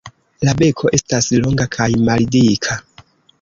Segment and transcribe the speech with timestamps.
[0.47, 2.81] La beko estas longa kaj maldika.